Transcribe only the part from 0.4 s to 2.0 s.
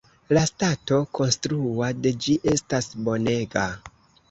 stato konstrua